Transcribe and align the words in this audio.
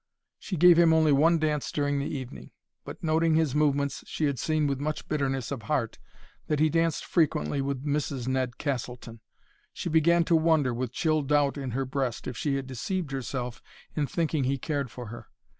She 0.39 0.57
gave 0.57 0.79
him 0.79 0.93
only 0.95 1.11
one 1.11 1.37
dance 1.37 1.71
during 1.71 1.99
the 1.99 2.07
evening. 2.07 2.49
But, 2.83 3.03
noting 3.03 3.35
his 3.35 3.53
movements, 3.53 4.03
she 4.07 4.25
had 4.25 4.39
seen 4.39 4.65
with 4.65 4.79
much 4.79 5.07
bitterness 5.07 5.51
of 5.51 5.61
heart 5.61 5.99
that 6.47 6.59
he 6.59 6.71
danced 6.71 7.05
frequently 7.05 7.61
with 7.61 7.85
Mrs. 7.85 8.27
Ned 8.27 8.57
Castleton. 8.57 9.19
She 9.71 9.89
began 9.89 10.23
to 10.23 10.35
wonder, 10.35 10.73
with 10.73 10.91
chill 10.91 11.21
doubt 11.21 11.55
in 11.55 11.69
her 11.77 11.85
breast, 11.85 12.25
if 12.25 12.35
she 12.35 12.55
had 12.55 12.65
deceived 12.65 13.11
herself 13.11 13.61
in 13.95 14.07
thinking 14.07 14.45
he 14.45 14.57
cared 14.57 14.89
for 14.89 15.09
her. 15.09 15.27